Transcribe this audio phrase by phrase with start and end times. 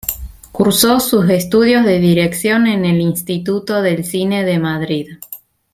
[0.51, 5.19] Cursó sus estudios de Dirección en el Instituto del Cine de Madrid.